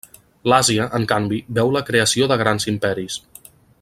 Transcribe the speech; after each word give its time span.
L'Àsia, 0.51 0.87
en 0.99 1.05
canvi, 1.11 1.39
veu 1.59 1.69
la 1.77 1.83
creació 1.91 2.31
de 2.33 2.39
grans 2.43 2.67
imperis. 2.73 3.19